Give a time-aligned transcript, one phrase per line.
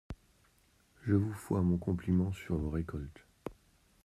[1.03, 3.23] Je vous fois mon compliment sur vos récoltes.